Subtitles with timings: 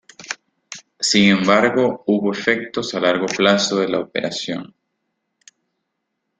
[0.99, 4.73] Sin embargo, hubo efectos a largo plazo de la operación.